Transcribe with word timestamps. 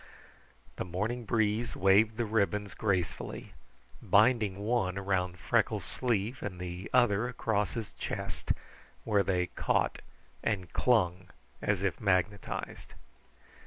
The 0.77 0.83
morning 0.83 1.25
breeze 1.25 1.75
waved 1.75 2.17
the 2.17 2.25
ribbons 2.25 2.73
gracefully, 2.73 3.53
binding 4.01 4.57
one 4.65 4.97
around 4.97 5.37
Freckles' 5.37 5.85
sleeve 5.85 6.41
and 6.41 6.59
the 6.59 6.89
other 6.91 7.27
across 7.27 7.73
his 7.73 7.93
chest, 7.93 8.51
where 9.03 9.21
they 9.21 9.45
caught 9.45 10.01
and 10.41 10.73
clung 10.73 11.27
as 11.61 11.83
if 11.83 12.01
magnetized. 12.01 12.95